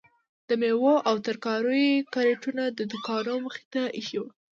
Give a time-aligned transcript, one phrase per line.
[0.47, 4.29] د میوو او ترکاریو کریټونه د دوکانو مخې ته ایښي وو.